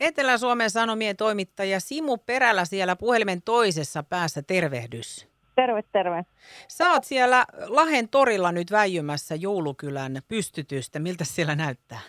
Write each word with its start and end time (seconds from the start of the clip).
Etelä-Suomen 0.00 0.70
Sanomien 0.70 1.16
toimittaja 1.16 1.80
Simu 1.80 2.16
Perälä 2.16 2.64
siellä 2.64 2.96
puhelimen 2.96 3.42
toisessa 3.42 4.02
päässä, 4.02 4.42
tervehdys. 4.42 5.28
Terve, 5.56 5.82
terve. 5.92 6.24
Sä 6.68 6.92
oot 6.92 7.04
siellä 7.04 7.44
Lahen 7.66 8.08
torilla 8.08 8.52
nyt 8.52 8.70
väijymässä 8.70 9.34
joulukylän 9.34 10.12
pystytystä. 10.28 10.98
Miltä 10.98 11.24
siellä 11.24 11.54
näyttää? 11.54 12.00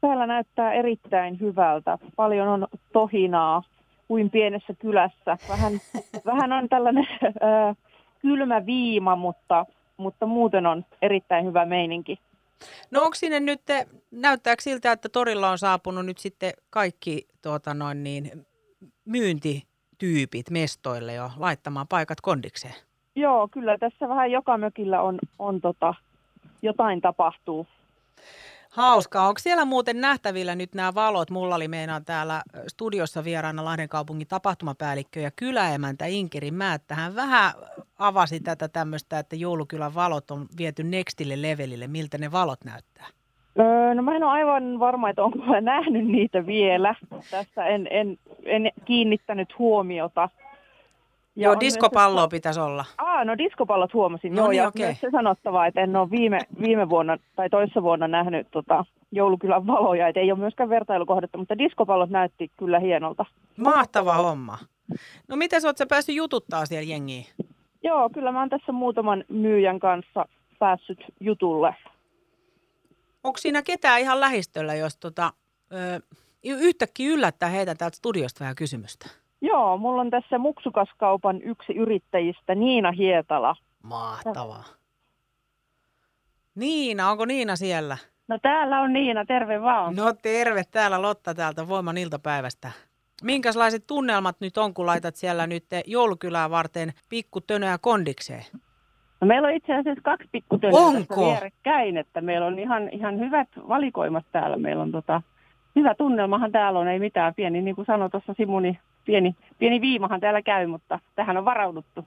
Täällä 0.00 0.26
näyttää 0.26 0.72
erittäin 0.72 1.40
hyvältä. 1.40 1.98
Paljon 2.16 2.48
on 2.48 2.68
tohinaa 2.92 3.62
kuin 4.08 4.30
pienessä 4.30 4.74
kylässä. 4.78 5.38
Vähän, 5.48 5.72
vähän 6.32 6.52
on 6.52 6.68
tällainen 6.68 7.06
äh, 7.22 7.76
kylmä 8.22 8.66
viima, 8.66 9.16
mutta, 9.16 9.66
mutta 9.96 10.26
muuten 10.26 10.66
on 10.66 10.84
erittäin 11.02 11.46
hyvä 11.46 11.64
meininki. 11.64 12.18
No 12.90 13.02
onko 13.02 13.14
sinne 13.14 13.40
nyt, 13.40 13.60
näyttääkö 14.10 14.62
siltä, 14.62 14.92
että 14.92 15.08
torilla 15.08 15.50
on 15.50 15.58
saapunut 15.58 16.06
nyt 16.06 16.18
sitten 16.18 16.52
kaikki 16.70 17.28
tuota 17.42 17.74
noin 17.74 18.04
niin, 18.04 18.46
myyntityypit 19.04 20.50
mestoille 20.50 21.14
jo 21.14 21.30
laittamaan 21.36 21.88
paikat 21.88 22.20
kondikseen? 22.20 22.74
Joo, 23.16 23.48
kyllä 23.48 23.78
tässä 23.78 24.08
vähän 24.08 24.30
joka 24.30 24.58
mökillä 24.58 25.02
on, 25.02 25.18
on 25.38 25.60
tota, 25.60 25.94
jotain 26.62 27.00
tapahtuu. 27.00 27.66
Hauskaa. 28.72 29.28
Onko 29.28 29.38
siellä 29.38 29.64
muuten 29.64 30.00
nähtävillä 30.00 30.54
nyt 30.54 30.74
nämä 30.74 30.94
valot? 30.94 31.30
Mulla 31.30 31.54
oli 31.54 31.68
meinaan 31.68 32.04
täällä 32.04 32.42
studiossa 32.68 33.24
vieraana 33.24 33.64
Lahden 33.64 33.88
kaupungin 33.88 34.26
tapahtumapäällikkö 34.28 35.20
ja 35.20 35.30
kyläemäntä 35.36 36.06
Inkeri 36.06 36.50
Määttä. 36.50 36.94
Hän 36.94 37.16
vähän 37.16 37.52
avasi 37.98 38.40
tätä 38.40 38.68
tämmöistä, 38.68 39.18
että 39.18 39.36
joulukylän 39.36 39.94
valot 39.94 40.30
on 40.30 40.46
viety 40.58 40.82
nextille 40.82 41.42
levelille. 41.42 41.86
Miltä 41.86 42.18
ne 42.18 42.32
valot 42.32 42.64
näyttää? 42.64 43.06
Öö, 43.58 43.94
no 43.94 44.02
mä 44.02 44.16
en 44.16 44.24
ole 44.24 44.32
aivan 44.32 44.78
varma, 44.78 45.10
että 45.10 45.24
onko 45.24 45.38
mä 45.38 45.60
nähnyt 45.60 46.06
niitä 46.06 46.46
vielä. 46.46 46.94
Tässä 47.30 47.66
en, 47.66 47.88
en, 47.90 48.18
en 48.44 48.70
kiinnittänyt 48.84 49.58
huomiota. 49.58 50.28
Ja 51.36 51.48
Joo, 51.48 51.60
diskopalloa 51.60 52.24
se... 52.24 52.28
pitäisi 52.28 52.60
olla. 52.60 52.84
Aa, 52.98 53.24
no 53.24 53.38
diskopallot 53.38 53.94
huomasin. 53.94 54.34
No 54.34 54.42
Joo, 54.42 54.48
niin, 54.48 54.58
ja 54.58 54.68
okay. 54.68 54.94
se 55.00 55.08
sanottava, 55.12 55.66
että 55.66 55.80
en 55.80 55.96
ole 55.96 56.10
viime, 56.10 56.38
viime 56.60 56.88
vuonna 56.88 57.18
tai 57.36 57.50
toissa 57.50 57.82
vuonna 57.82 58.08
nähnyt 58.08 58.46
tota, 58.50 58.84
joulukylän 59.12 59.66
valoja, 59.66 60.08
että 60.08 60.20
ei 60.20 60.32
ole 60.32 60.38
myöskään 60.38 60.68
vertailukohdetta, 60.68 61.38
mutta 61.38 61.58
diskopallot 61.58 62.10
näytti 62.10 62.50
kyllä 62.58 62.78
hienolta. 62.78 63.24
Mahtava 63.56 64.14
homma. 64.14 64.58
No 65.28 65.36
miten 65.36 65.60
sä 65.60 65.68
oot 65.68 65.76
sä 65.76 65.86
päässyt 65.86 66.14
jututtaa 66.14 66.66
siellä 66.66 66.90
jengiin? 66.90 67.26
Joo, 67.82 68.10
kyllä 68.10 68.32
mä 68.32 68.38
oon 68.38 68.48
tässä 68.48 68.72
muutaman 68.72 69.24
myyjän 69.28 69.78
kanssa 69.80 70.26
päässyt 70.58 70.98
jutulle. 71.20 71.74
Onko 73.24 73.38
siinä 73.38 73.62
ketään 73.62 74.00
ihan 74.00 74.20
lähistöllä, 74.20 74.74
jos 74.74 74.96
tota, 74.96 75.32
ö, 75.72 76.00
yhtäkkiä 76.44 77.10
yllättää 77.10 77.48
heitä 77.48 77.74
täältä 77.74 77.96
studiosta 77.96 78.40
vähän 78.40 78.56
kysymystä? 78.56 79.06
Joo, 79.42 79.76
mulla 79.78 80.00
on 80.00 80.10
tässä 80.10 80.38
Muksukaskaupan 80.38 81.42
yksi 81.42 81.72
yrittäjistä, 81.72 82.54
Niina 82.54 82.92
Hietala. 82.92 83.56
Mahtavaa. 83.82 84.64
Niina, 86.54 87.10
onko 87.10 87.24
Niina 87.24 87.56
siellä? 87.56 87.96
No 88.28 88.38
täällä 88.42 88.80
on 88.80 88.92
Niina, 88.92 89.24
terve 89.24 89.62
vaan. 89.62 89.96
No 89.96 90.12
terve, 90.22 90.62
täällä 90.70 91.02
Lotta 91.02 91.34
täältä 91.34 91.68
Voiman 91.68 91.98
iltapäivästä. 91.98 92.70
Minkälaiset 93.22 93.86
tunnelmat 93.86 94.36
nyt 94.40 94.58
on, 94.58 94.74
kun 94.74 94.86
laitat 94.86 95.16
siellä 95.16 95.46
nyt 95.46 95.64
joulukylää 95.86 96.50
varten 96.50 96.92
pikkutönöä 97.08 97.78
kondikseen? 97.80 98.44
No 99.20 99.26
meillä 99.26 99.48
on 99.48 99.54
itse 99.54 99.74
asiassa 99.74 100.02
kaksi 100.02 100.28
pikkutönöä 100.32 100.80
Onko? 100.80 101.26
vierekkäin, 101.26 101.96
että 101.96 102.20
meillä 102.20 102.46
on 102.46 102.58
ihan, 102.58 102.88
ihan 102.88 103.18
hyvät 103.18 103.48
valikoimat 103.68 104.24
täällä. 104.32 104.56
Meillä 104.56 104.82
on 104.82 104.92
tota, 104.92 105.22
hyvä 105.76 105.94
tunnelmahan 105.94 106.52
täällä 106.52 106.78
on, 106.78 106.88
ei 106.88 106.98
mitään 106.98 107.34
pieni, 107.34 107.62
niin 107.62 107.76
kuin 107.76 107.86
sanoi 107.86 108.10
tuossa 108.10 108.34
Simuni, 108.36 108.78
pieni, 109.04 109.36
pieni 109.58 109.80
viimahan 109.80 110.20
täällä 110.20 110.42
käy, 110.42 110.66
mutta 110.66 110.98
tähän 111.14 111.36
on 111.36 111.44
varauduttu. 111.44 112.06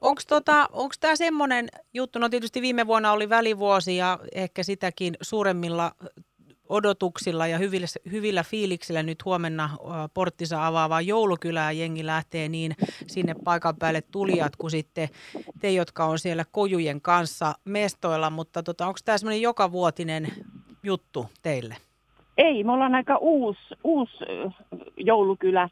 Onko 0.00 0.22
tota, 0.28 0.68
tämä 1.00 1.16
semmoinen 1.16 1.68
juttu, 1.94 2.18
no 2.18 2.28
tietysti 2.28 2.62
viime 2.62 2.86
vuonna 2.86 3.12
oli 3.12 3.28
välivuosi 3.28 3.96
ja 3.96 4.18
ehkä 4.34 4.62
sitäkin 4.62 5.16
suuremmilla 5.20 5.92
odotuksilla 6.68 7.46
ja 7.46 7.58
hyvillä, 7.58 7.86
hyvillä 8.10 8.42
fiiliksillä 8.42 9.02
nyt 9.02 9.24
huomenna 9.24 9.70
porttisa 10.14 10.66
avaavaa 10.66 11.00
joulukylää 11.00 11.72
jengi 11.72 12.06
lähtee 12.06 12.48
niin 12.48 12.72
sinne 13.06 13.34
paikan 13.44 13.76
päälle 13.76 14.02
tulijat 14.10 14.56
kuin 14.56 14.70
sitten 14.70 15.08
te, 15.60 15.70
jotka 15.70 16.04
on 16.04 16.18
siellä 16.18 16.44
kojujen 16.52 17.00
kanssa 17.00 17.54
mestoilla, 17.64 18.30
mutta 18.30 18.62
tota, 18.62 18.86
onko 18.86 18.98
tämä 19.04 19.18
semmoinen 19.18 19.42
jokavuotinen 19.42 20.26
juttu 20.82 21.26
teille? 21.42 21.76
Ei, 22.38 22.64
me 22.64 22.72
ollaan 22.72 22.94
aika 22.94 23.16
uusi, 23.16 23.60
uusi 23.84 24.24
joulukylä 24.96 25.68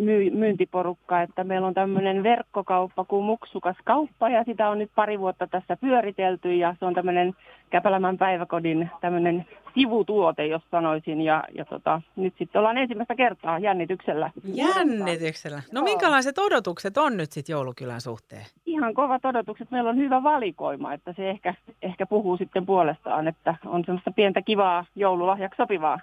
myy, 0.00 0.30
myyntiporukka, 0.30 1.22
että 1.22 1.44
meillä 1.44 1.66
on 1.66 1.74
tämmöinen 1.74 2.22
verkkokauppa 2.22 3.04
kuin 3.04 3.24
Muksukas 3.24 3.76
kauppa 3.84 4.28
ja 4.28 4.44
sitä 4.44 4.68
on 4.68 4.78
nyt 4.78 4.90
pari 4.94 5.20
vuotta 5.20 5.46
tässä 5.46 5.76
pyöritelty 5.76 6.54
ja 6.54 6.76
se 6.78 6.84
on 6.84 6.94
tämmöinen 6.94 7.34
Käpälämän 7.70 8.18
päiväkodin 8.18 8.90
tämmöinen 9.00 9.46
sivutuote, 9.74 10.46
jos 10.46 10.62
sanoisin 10.70 11.20
ja, 11.20 11.44
ja 11.54 11.64
tota, 11.64 12.02
nyt 12.16 12.34
sitten 12.38 12.58
ollaan 12.58 12.78
ensimmäistä 12.78 13.14
kertaa 13.14 13.58
jännityksellä. 13.58 14.30
Jännityksellä. 14.44 15.62
No 15.72 15.82
minkälaiset 15.82 16.38
odotukset 16.38 16.98
on 16.98 17.16
nyt 17.16 17.32
sitten 17.32 17.52
joulukylän 17.52 18.00
suhteen? 18.00 18.46
Ihan 18.66 18.94
kovat 18.94 19.24
odotukset. 19.24 19.70
Meillä 19.70 19.90
on 19.90 19.96
hyvä 19.96 20.22
valikoima, 20.22 20.92
että 20.92 21.12
se 21.12 21.30
ehkä, 21.30 21.54
ehkä 21.82 22.06
puhuu 22.06 22.36
sitten 22.36 22.66
puolestaan, 22.66 23.28
että 23.28 23.54
on 23.66 23.84
semmoista 23.84 24.10
pientä 24.10 24.42
kivaa 24.42 24.84
joululahjaksi 24.96 25.56
sopivaa. 25.56 26.00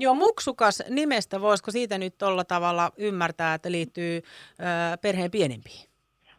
Joo, 0.00 0.14
muksukas 0.14 0.82
nimestä, 0.90 1.40
voisiko 1.40 1.70
siitä 1.70 1.98
nyt 1.98 2.18
tuolla 2.18 2.44
tavalla 2.44 2.90
ymmärtää, 2.96 3.54
että 3.54 3.70
liittyy 3.70 4.16
ö, 4.16 4.22
perheen 5.02 5.30
pienimpiin? 5.30 5.88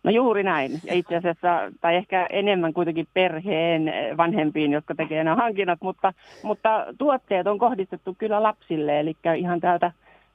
No 0.04 0.12
juuri 0.12 0.44
näin. 0.44 0.72
Ja 0.84 0.94
itse 0.94 1.16
asiassa, 1.16 1.60
tai 1.82 1.96
ehkä 1.96 2.28
enemmän 2.30 2.74
kuitenkin 2.74 3.08
perheen 3.14 3.94
vanhempiin, 4.18 4.72
jotka 4.72 4.96
tekee 4.96 5.24
nämä 5.24 5.36
hankinnat, 5.36 5.80
mutta, 5.82 6.14
mutta 6.44 6.86
tuotteet 6.98 7.48
on 7.48 7.58
kohdistettu 7.60 8.16
kyllä 8.18 8.44
lapsille, 8.44 9.00
eli 9.00 9.16
ihan 9.38 9.60
täältä 9.60 9.92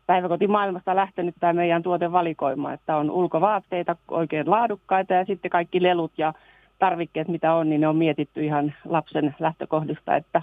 päiväkotimaailmasta 0.07 0.97
lähtenyt 0.97 1.35
tämä 1.41 1.53
meidän 1.53 1.83
tuotevalikoima, 1.83 2.73
että 2.73 2.97
on 2.97 3.11
ulkovaatteita 3.11 3.97
oikein 4.09 4.51
laadukkaita 4.51 5.15
ja 5.15 5.25
sitten 5.25 5.51
kaikki 5.51 5.83
lelut 5.83 6.13
ja 6.19 6.35
tarvikkeet, 6.79 7.29
mitä 7.29 7.55
on, 7.55 7.71
niin 7.71 7.81
ne 7.81 7.89
on 7.89 7.97
mietitty 7.97 8.45
ihan 8.45 8.75
lapsen 8.85 9.37
lähtökohdista, 9.39 10.17
että 10.17 10.43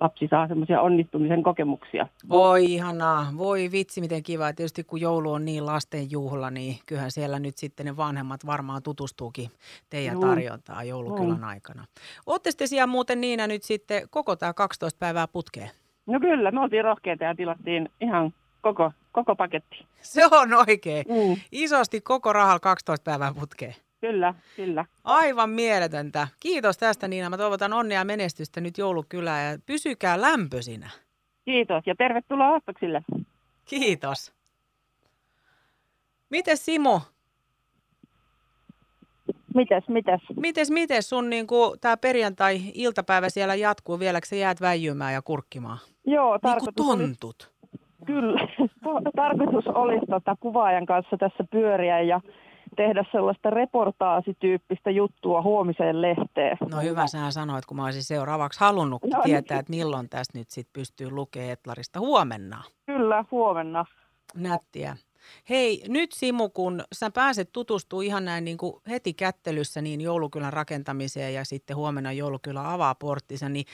lapsi 0.00 0.28
saa 0.30 0.48
semmoisia 0.48 0.80
onnistumisen 0.80 1.42
kokemuksia. 1.42 2.06
Voi 2.28 2.64
ihanaa, 2.64 3.26
voi 3.36 3.68
vitsi 3.72 4.00
miten 4.00 4.22
kiva. 4.22 4.52
Tietysti 4.52 4.84
kun 4.84 5.00
joulu 5.00 5.32
on 5.32 5.44
niin 5.44 5.66
lasten 5.66 6.10
juhla, 6.10 6.50
niin 6.50 6.76
kyllähän 6.86 7.10
siellä 7.10 7.38
nyt 7.38 7.56
sitten 7.56 7.86
ne 7.86 7.96
vanhemmat 7.96 8.46
varmaan 8.46 8.82
tutustuukin 8.82 9.50
teidän 9.90 10.20
tarjontaan 10.20 10.88
joulukylän 10.88 11.44
aikana. 11.44 11.84
Ootte 12.26 12.50
sitten 12.50 12.68
siellä 12.68 12.86
muuten 12.86 13.20
Niina 13.20 13.46
nyt 13.46 13.62
sitten 13.62 14.02
koko 14.10 14.36
tämä 14.36 14.52
12 14.52 14.98
päivää 14.98 15.28
putkeen? 15.28 15.70
No 16.06 16.20
kyllä, 16.20 16.50
me 16.50 16.60
oltiin 16.60 16.84
rohkeita 16.84 17.24
ja 17.24 17.34
tilattiin 17.34 17.88
ihan 18.00 18.32
koko, 18.60 18.92
koko 19.12 19.36
paketti. 19.36 19.86
Se 20.00 20.26
on 20.30 20.54
oikein. 20.54 21.04
Mm. 21.08 21.36
Isosti 21.52 22.00
koko 22.00 22.32
rahalla 22.32 22.60
12 22.60 23.04
päivää 23.04 23.32
putkeen. 23.40 23.74
Kyllä, 24.00 24.34
kyllä. 24.56 24.84
Aivan 25.04 25.50
mieletöntä. 25.50 26.28
Kiitos 26.40 26.78
tästä 26.78 27.08
Niina. 27.08 27.30
Mä 27.30 27.36
toivotan 27.36 27.72
onnea 27.72 28.00
ja 28.00 28.04
menestystä 28.04 28.60
nyt 28.60 28.78
joulukylään 28.78 29.52
ja 29.52 29.58
pysykää 29.66 30.20
lämpöisinä. 30.20 30.90
Kiitos 31.44 31.82
ja 31.86 31.94
tervetuloa 31.94 32.54
ostoksille. 32.54 33.02
Kiitos. 33.64 34.32
Mites 36.30 36.64
Simo? 36.64 37.00
Mites, 39.54 39.88
mites? 39.88 40.20
Mites, 40.36 40.70
mites 40.70 41.08
sun 41.08 41.30
niin 41.30 41.46
tämä 41.80 41.96
perjantai-iltapäivä 41.96 43.28
siellä 43.28 43.54
jatkuu? 43.54 43.98
Vieläkö 43.98 44.26
sä 44.26 44.36
jäät 44.36 44.60
väijymään 44.60 45.14
ja 45.14 45.22
kurkkimaan? 45.22 45.78
Joo, 46.06 46.32
niin 46.32 46.40
tarkoitus 46.40 46.86
niin 46.86 46.98
tontut. 46.98 47.50
Kyllä. 48.06 48.48
tarkoitus 49.16 49.66
olisi 49.66 50.06
tota, 50.06 50.36
kuvaajan 50.40 50.86
kanssa 50.86 51.16
tässä 51.16 51.44
pyöriä 51.50 52.00
ja 52.00 52.20
tehdä 52.78 53.04
sellaista 53.12 53.50
reportaasityyppistä 53.50 54.90
juttua 54.90 55.42
huomiseen 55.42 56.02
lehteen. 56.02 56.56
No 56.70 56.80
hyvä, 56.80 57.06
sä 57.06 57.30
sanoit, 57.30 57.66
kun 57.66 57.76
mä 57.76 57.84
olisin 57.84 58.02
seuraavaksi 58.02 58.60
halunnut 58.60 59.02
no, 59.04 59.22
tietää, 59.24 59.56
niin. 59.56 59.60
että 59.60 59.70
milloin 59.70 60.08
tästä 60.08 60.38
nyt 60.38 60.50
sit 60.50 60.68
pystyy 60.72 61.10
lukemaan 61.10 61.50
Etlarista 61.50 62.00
huomenna. 62.00 62.62
Kyllä, 62.86 63.24
huomenna. 63.30 63.84
Nättiä. 64.34 64.96
Hei, 65.50 65.82
nyt 65.88 66.12
Simu, 66.12 66.48
kun 66.48 66.82
sä 66.92 67.10
pääset 67.10 67.52
tutustumaan 67.52 68.06
ihan 68.06 68.24
näin 68.24 68.44
niin 68.44 68.58
kuin 68.58 68.74
heti 68.88 69.14
kättelyssä 69.14 69.82
niin 69.82 70.00
joulukylän 70.00 70.52
rakentamiseen 70.52 71.34
ja 71.34 71.44
sitten 71.44 71.76
huomenna 71.76 72.12
joulukylä 72.12 72.72
avaa 72.72 72.94
porttinsa, 72.94 73.48
niin 73.48 73.64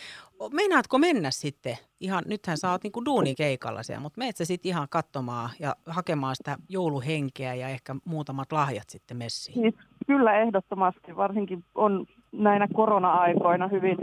meinaatko 0.52 0.98
mennä 0.98 1.30
sitten 1.30 1.78
ihan, 2.00 2.24
nythän 2.26 2.58
sä 2.58 2.70
oot 2.70 2.82
niin 2.82 2.92
kuin 2.92 3.04
duunikeikalla 3.04 3.82
siellä, 3.82 4.02
mutta 4.02 4.18
meet 4.18 4.36
sä 4.36 4.44
sitten 4.44 4.68
ihan 4.70 4.88
katsomaan 4.90 5.50
ja 5.60 5.76
hakemaan 5.86 6.36
sitä 6.36 6.56
jouluhenkeä 6.68 7.54
ja 7.54 7.68
ehkä 7.68 7.96
muutamat 8.04 8.52
lahjat 8.52 8.90
sitten 8.90 9.16
messiin? 9.16 9.54
Siis, 9.60 9.74
kyllä 10.06 10.40
ehdottomasti, 10.40 11.16
varsinkin 11.16 11.64
on 11.74 12.06
näinä 12.32 12.68
korona-aikoina 12.74 13.68
hyvin 13.68 13.98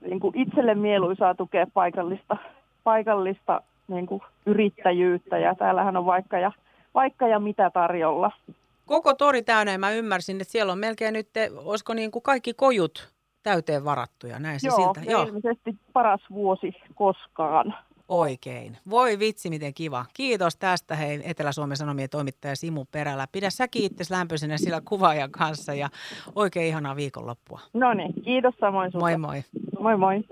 niin 0.00 0.20
kuin 0.20 0.38
itselle 0.38 0.74
mieluisaa 0.74 1.34
tukea 1.34 1.66
paikallista, 1.74 2.36
paikallista 2.84 3.60
niin 3.88 4.06
kuin 4.06 4.22
yrittäjyyttä 4.46 5.38
ja 5.38 5.54
täällähän 5.54 5.96
on 5.96 6.06
vaikka 6.06 6.38
ja, 6.38 6.52
vaikka 6.96 7.28
ja 7.28 7.38
mitä 7.38 7.70
tarjolla. 7.70 8.30
Koko 8.86 9.14
tori 9.14 9.42
täynnä 9.42 9.78
mä 9.78 9.90
ymmärsin, 9.90 10.40
että 10.40 10.52
siellä 10.52 10.72
on 10.72 10.78
melkein 10.78 11.12
nyt, 11.12 11.28
olisiko 11.56 11.94
niin 11.94 12.10
kuin 12.10 12.22
kaikki 12.22 12.54
kojut 12.54 13.08
täyteen 13.42 13.84
varattuja, 13.84 14.38
näin 14.38 14.60
se 14.60 14.66
Joo, 14.66 14.76
siltä. 14.76 15.10
Joo, 15.10 15.22
ilmeisesti 15.22 15.76
paras 15.92 16.20
vuosi 16.30 16.72
koskaan. 16.94 17.74
Oikein. 18.08 18.78
Voi 18.90 19.18
vitsi, 19.18 19.50
miten 19.50 19.74
kiva. 19.74 20.04
Kiitos 20.14 20.56
tästä 20.56 20.94
hei 20.96 21.20
Etelä-Suomen 21.24 21.76
Sanomien 21.76 22.10
toimittaja 22.10 22.56
Simu 22.56 22.84
Perälä. 22.84 23.26
Pidä 23.32 23.50
säkin 23.50 23.84
itse 23.84 24.04
lämpöisenä 24.10 24.58
sillä 24.58 24.80
kuvaajan 24.84 25.30
kanssa 25.30 25.74
ja 25.74 25.88
oikein 26.34 26.66
ihanaa 26.66 26.96
viikonloppua. 26.96 27.60
No 27.72 27.94
niin, 27.94 28.12
kiitos 28.24 28.54
samoin 28.60 28.90
Moi 28.94 29.16
moi. 29.16 29.42
Moi 29.80 29.96
moi. 29.96 30.24